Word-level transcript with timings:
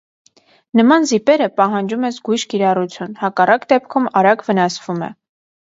Նման 0.79 1.03
զիպերը 1.11 1.49
պահանջում 1.59 2.09
է 2.09 2.13
զգույշ 2.17 2.47
կիրառություն, 2.55 3.15
հակառակ 3.23 3.71
դեպքում 3.75 4.13
արագ 4.25 4.47
վնասվում 4.51 5.07
է։ 5.11 5.15